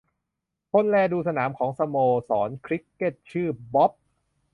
[0.71, 0.97] คนดูแล
[1.27, 1.95] สนามของสโม
[2.29, 3.91] สรคริกเกตชื่อบ๊อบ